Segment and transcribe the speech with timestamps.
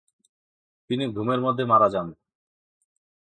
[0.89, 2.07] তিনি ঘুমের মধ্যে মারা যান।